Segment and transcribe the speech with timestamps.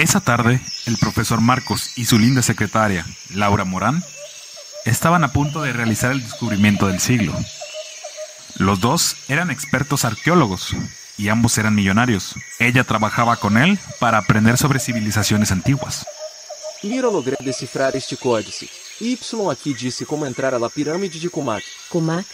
[0.00, 4.02] Esa tarde, el profesor Marcos y su linda secretaria, Laura Morán,
[4.86, 7.34] estaban a punto de realizar el descubrimiento del siglo.
[8.56, 10.74] Los dos eran expertos arqueólogos
[11.18, 12.34] y ambos eran millonarios.
[12.58, 16.06] Ella trabajaba con él para aprender sobre civilizaciones antiguas.
[16.82, 18.70] Mira logré decifrar este códice.
[19.00, 19.18] Y
[19.50, 21.62] aqui disse como entrar a la pirâmide de Kumak.
[21.90, 22.24] Kumak?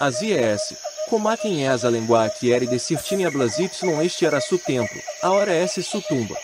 [0.00, 0.76] Azia é S.
[1.08, 3.70] Kumak em es a lengua que era e decir tinieblas Y
[4.04, 5.00] este era su templo.
[5.22, 6.34] Ahora S su tumba.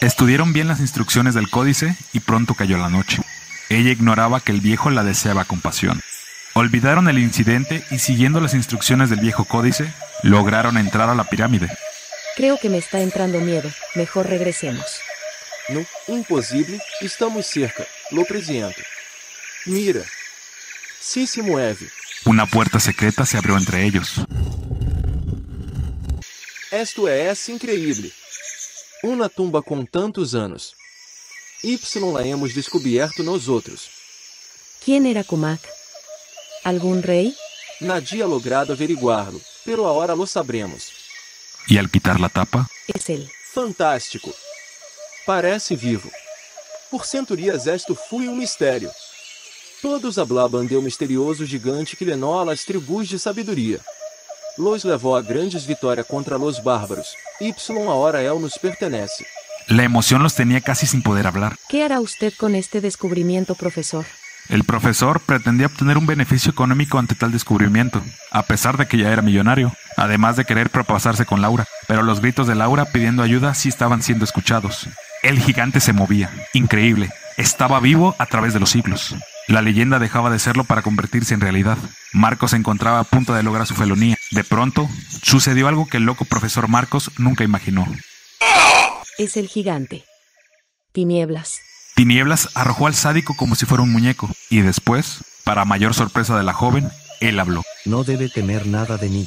[0.00, 3.20] Estudiaron bien las instrucciones del códice y pronto cayó la noche.
[3.68, 6.00] Ella ignoraba que el viejo la deseaba con pasión.
[6.54, 9.92] Olvidaron el incidente y siguiendo las instrucciones del viejo códice,
[10.22, 11.68] lograron entrar a la pirámide.
[12.34, 13.70] Creo que me está entrando miedo.
[13.94, 14.86] Mejor regresemos.
[15.68, 16.80] No, imposible.
[17.02, 17.84] Estamos cerca.
[18.10, 18.80] Lo presiento.
[19.66, 20.00] Mira.
[20.98, 21.88] Sí se mueve.
[22.24, 24.22] Una puerta secreta se abrió entre ellos.
[26.70, 28.12] Esto es increíble.
[29.02, 30.74] Uma tumba com tantos anos.
[31.62, 31.78] Y
[32.12, 33.88] la hemos descubierto nosotros.
[34.84, 35.60] ¿Quién era Kumak?
[36.64, 37.34] ¿Algún rey?
[37.80, 40.92] Nadie ha logrado averiguarlo, pero ahora lo sabremos.
[41.66, 42.66] ¿Y al quitar la tapa?
[42.86, 43.30] Es él.
[43.52, 44.34] Fantástico.
[45.26, 46.10] Parece vivo.
[46.90, 48.90] Por centurias esto foi um mistério.
[49.80, 53.80] Todos hablaban de um misterioso gigante que lenou as tribus de sabedoria.
[54.60, 57.16] Los levou a grandes vitórias contra los bárbaros.
[57.40, 57.54] Y
[57.88, 59.24] ahora él nos pertenece.
[59.68, 61.56] La emoción los tenía casi sin poder hablar.
[61.70, 64.04] ¿Qué hará usted con este descubrimiento, profesor?
[64.50, 68.02] El profesor pretendía obtener un beneficio económico ante tal descubrimiento,
[68.32, 72.20] a pesar de que ya era millonario, además de querer propasarse con Laura, pero los
[72.20, 74.88] gritos de Laura pidiendo ayuda sí estaban siendo escuchados.
[75.22, 79.14] El gigante se movía, increíble, estaba vivo a través de los siglos.
[79.48, 81.78] La leyenda dejaba de serlo para convertirse en realidad.
[82.12, 84.16] Marcos se encontraba a punto de lograr su felonía.
[84.30, 84.88] De pronto,
[85.22, 87.86] sucedió algo que el loco profesor Marcos nunca imaginó.
[89.18, 90.04] Es el gigante.
[90.92, 91.58] Tinieblas.
[91.96, 96.44] Tinieblas arrojó al sádico como si fuera un muñeco, y después, para mayor sorpresa de
[96.44, 96.88] la joven,
[97.20, 97.62] él habló.
[97.84, 99.26] No debe temer nada de mí.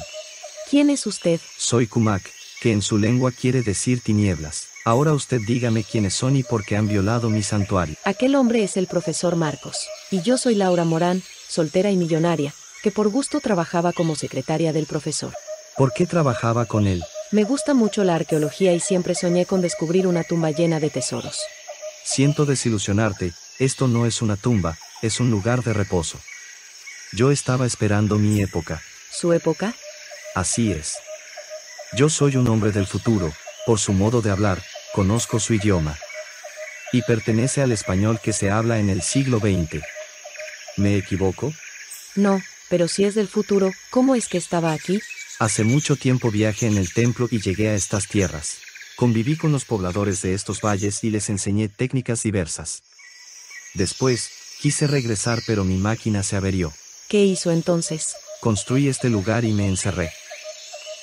[0.70, 1.40] ¿Quién es usted?
[1.56, 2.22] Soy Kumak,
[2.60, 4.68] que en su lengua quiere decir tinieblas.
[4.86, 7.94] Ahora usted dígame quiénes son y por qué han violado mi santuario.
[8.04, 12.54] Aquel hombre es el profesor Marcos, y yo soy Laura Morán, soltera y millonaria,
[12.84, 15.32] que por gusto trabajaba como secretaria del profesor.
[15.74, 17.02] ¿Por qué trabajaba con él?
[17.30, 21.40] Me gusta mucho la arqueología y siempre soñé con descubrir una tumba llena de tesoros.
[22.04, 26.20] Siento desilusionarte, esto no es una tumba, es un lugar de reposo.
[27.14, 28.82] Yo estaba esperando mi época.
[29.10, 29.74] ¿Su época?
[30.34, 30.98] Así es.
[31.94, 33.32] Yo soy un hombre del futuro,
[33.64, 34.62] por su modo de hablar,
[34.92, 35.96] conozco su idioma.
[36.92, 39.82] Y pertenece al español que se habla en el siglo XX.
[40.76, 41.50] ¿Me equivoco?
[42.14, 45.00] No, pero si es del futuro, ¿cómo es que estaba aquí?
[45.38, 48.58] Hace mucho tiempo viajé en el templo y llegué a estas tierras.
[48.96, 52.82] Conviví con los pobladores de estos valles y les enseñé técnicas diversas.
[53.74, 54.30] Después,
[54.60, 56.72] quise regresar pero mi máquina se averió.
[57.08, 58.14] ¿Qué hizo entonces?
[58.40, 60.12] Construí este lugar y me encerré.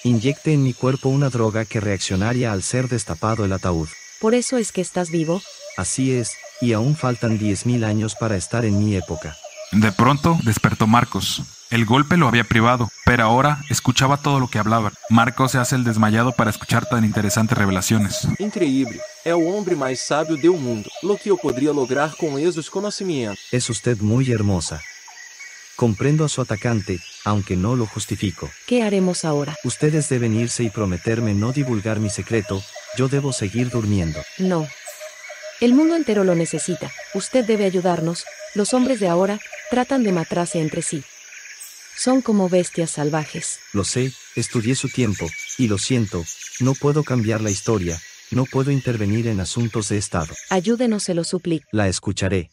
[0.03, 3.89] Inyecté en mi cuerpo una droga que reaccionaría al ser destapado el ataúd.
[4.19, 5.41] ¿Por eso es que estás vivo?
[5.77, 9.37] Así es, y aún faltan 10.000 años para estar en mi época.
[9.71, 11.43] De pronto despertó Marcos.
[11.69, 14.91] El golpe lo había privado, pero ahora escuchaba todo lo que hablaban.
[15.09, 18.27] Marcos se hace el desmayado para escuchar tan interesantes revelaciones.
[18.39, 18.99] Increíble.
[19.23, 20.89] Es el hombre más sabio del mundo.
[21.01, 23.39] Lo que yo podría lograr con esos conocimientos.
[23.51, 24.81] Es usted muy hermosa.
[25.77, 28.49] Comprendo a su atacante, aunque no lo justifico.
[28.67, 29.55] ¿Qué haremos ahora?
[29.63, 32.61] Ustedes deben irse y prometerme no divulgar mi secreto.
[32.97, 34.21] Yo debo seguir durmiendo.
[34.37, 34.67] No.
[35.61, 36.91] El mundo entero lo necesita.
[37.13, 38.25] Usted debe ayudarnos.
[38.53, 39.39] Los hombres de ahora
[39.71, 41.01] tratan de matarse entre sí.
[41.95, 43.59] Son como bestias salvajes.
[43.71, 46.25] Lo sé, estudié su tiempo, y lo siento,
[46.59, 47.99] no puedo cambiar la historia,
[48.31, 50.33] no puedo intervenir en asuntos de Estado.
[50.49, 51.67] Ayúdenos, se lo suplico.
[51.71, 52.51] La escucharé.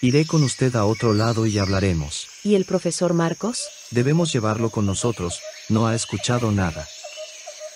[0.00, 2.28] Iré con usted a otro lado y hablaremos.
[2.42, 3.68] ¿Y el profesor Marcos?
[3.90, 6.88] Debemos llevarlo con nosotros, no ha escuchado nada.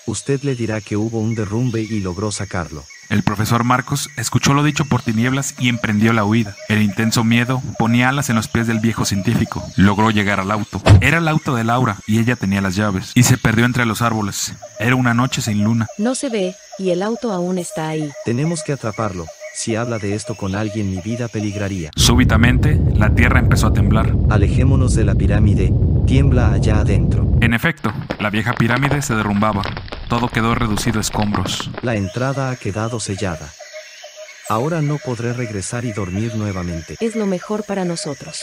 [0.07, 2.83] Usted le dirá que hubo un derrumbe y logró sacarlo.
[3.09, 6.55] El profesor Marcos escuchó lo dicho por tinieblas y emprendió la huida.
[6.67, 9.63] El intenso miedo ponía alas en los pies del viejo científico.
[9.77, 10.81] Logró llegar al auto.
[10.99, 13.11] Era el auto de Laura y ella tenía las llaves.
[13.15, 14.53] Y se perdió entre los árboles.
[14.79, 15.87] Era una noche sin luna.
[15.97, 18.11] No se ve, y el auto aún está ahí.
[18.25, 19.25] Tenemos que atraparlo.
[19.55, 21.89] Si habla de esto con alguien mi vida peligraría.
[21.95, 24.13] Súbitamente, la tierra empezó a temblar.
[24.29, 25.73] Alejémonos de la pirámide,
[26.05, 27.27] tiembla allá adentro.
[27.41, 29.63] En efecto, la vieja pirámide se derrumbaba.
[30.09, 31.69] Todo quedó reducido a escombros.
[31.81, 33.51] La entrada ha quedado sellada.
[34.47, 36.95] Ahora no podré regresar y dormir nuevamente.
[37.01, 38.41] Es lo mejor para nosotros.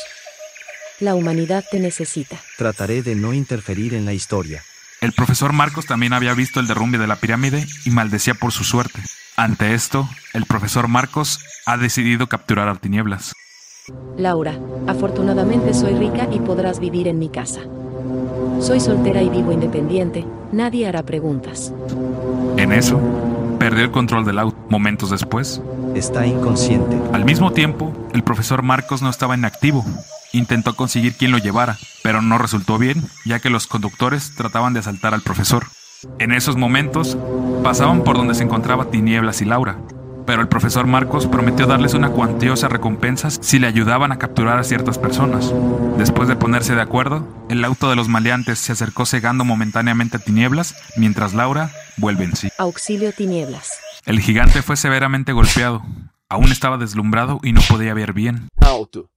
[1.01, 2.37] La humanidad te necesita.
[2.59, 4.63] Trataré de no interferir en la historia.
[5.01, 8.65] El profesor Marcos también había visto el derrumbe de la pirámide y maldecía por su
[8.65, 9.01] suerte.
[9.37, 13.33] Ante esto, el profesor Marcos ha decidido capturar a Tinieblas.
[14.19, 17.61] Laura, afortunadamente soy rica y podrás vivir en mi casa.
[18.65, 21.71] Soy soltera y vivo independiente, nadie hará preguntas.
[22.57, 22.99] En eso,
[23.59, 24.57] perdió el control del auto.
[24.71, 25.61] Momentos después,
[25.95, 26.99] Está inconsciente.
[27.13, 29.85] al mismo tiempo, el profesor Marcos no estaba inactivo.
[30.33, 34.81] Intentó conseguir quien lo llevara, pero no resultó bien, ya que los conductores trataban de
[34.81, 35.67] asaltar al profesor.
[36.19, 37.19] En esos momentos,
[37.63, 39.77] pasaban por donde se encontraba Tinieblas y Laura,
[40.27, 44.65] pero el profesor Marcos prometió darles una cuantiosa recompensa si le ayudaban a capturar a
[44.65, 45.53] ciertas personas.
[45.99, 50.21] Después de ponerse de acuerdo, el auto de los maleantes se acercó cegando momentáneamente a
[50.21, 52.49] Tinieblas, mientras Laura vuelve en sí.
[52.59, 53.73] Auxilio tinieblas.
[54.07, 55.83] El gigante fue severamente golpeado.
[56.29, 59.11] Aún estaba deslumbrado y no podía ver bien, Alto.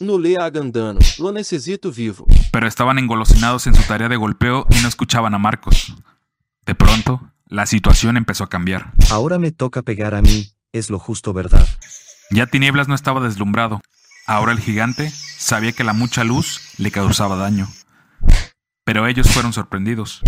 [0.00, 2.26] No le hagan dano, lo necesito vivo.
[2.52, 5.94] pero estaban engolosinados en su tarea de golpeo y no escuchaban a Marcos.
[6.64, 8.92] De pronto, la situación empezó a cambiar.
[9.10, 11.66] Ahora me toca pegar a mí, es lo justo, ¿verdad?
[12.30, 13.80] Ya Tinieblas no estaba deslumbrado.
[14.26, 17.68] Ahora el gigante sabía que la mucha luz le causaba daño.
[18.84, 20.20] Pero ellos fueron sorprendidos.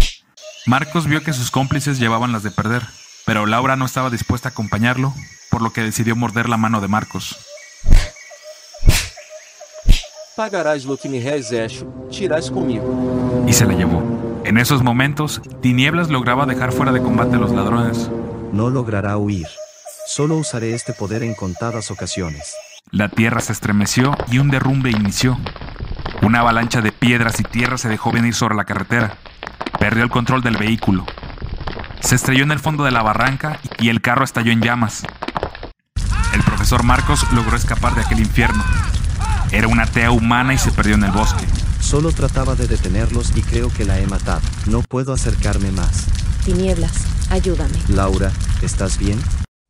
[0.66, 2.82] Marcos vio que sus cómplices llevaban las de perder,
[3.26, 5.14] pero Laura no estaba dispuesta a acompañarlo,
[5.50, 7.36] por lo que decidió morder la mano de Marcos.
[10.36, 13.44] Pagarás lo que me rezecho, tirás comigo.
[13.46, 14.29] y se la llevó.
[14.44, 18.10] En esos momentos, Tinieblas lograba dejar fuera de combate a los ladrones.
[18.52, 19.46] No logrará huir.
[20.06, 22.54] Solo usaré este poder en contadas ocasiones.
[22.90, 25.38] La tierra se estremeció y un derrumbe inició.
[26.22, 29.18] Una avalancha de piedras y tierra se dejó venir sobre la carretera.
[29.78, 31.04] Perdió el control del vehículo.
[32.00, 35.04] Se estrelló en el fondo de la barranca y el carro estalló en llamas.
[36.34, 38.64] El profesor Marcos logró escapar de aquel infierno.
[39.52, 41.46] Era una tea humana y se perdió en el bosque.
[41.80, 44.42] Solo trataba de detenerlos y creo que la he matado.
[44.66, 46.06] No puedo acercarme más.
[46.44, 46.92] Tinieblas,
[47.30, 47.76] ayúdame.
[47.88, 48.30] Laura,
[48.62, 49.18] ¿estás bien?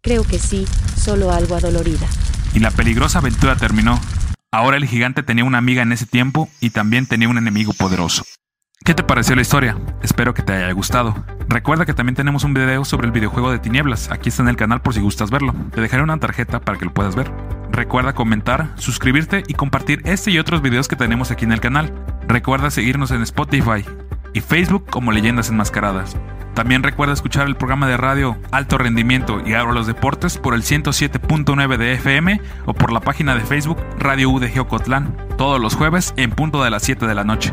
[0.02, 0.66] Creo que sí,
[0.96, 2.06] solo algo adolorida.
[2.54, 4.00] Y la peligrosa aventura terminó.
[4.52, 8.24] Ahora el gigante tenía una amiga en ese tiempo y también tenía un enemigo poderoso.
[8.84, 9.76] ¿Qué te pareció la historia?
[10.02, 11.24] Espero que te haya gustado.
[11.48, 14.10] Recuerda que también tenemos un video sobre el videojuego de Tinieblas.
[14.10, 15.54] Aquí está en el canal por si gustas verlo.
[15.74, 17.30] Te dejaré una tarjeta para que lo puedas ver.
[17.80, 21.90] Recuerda comentar, suscribirte y compartir este y otros videos que tenemos aquí en el canal.
[22.28, 23.86] Recuerda seguirnos en Spotify
[24.34, 26.14] y Facebook como Leyendas Enmascaradas.
[26.52, 30.60] También recuerda escuchar el programa de radio Alto Rendimiento y Ahora los Deportes por el
[30.60, 36.12] 107.9 de FM o por la página de Facebook Radio UDG Ocotlán, todos los jueves
[36.18, 37.50] en punto de las 7 de la noche.